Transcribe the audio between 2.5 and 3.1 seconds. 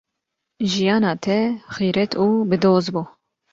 doz bû.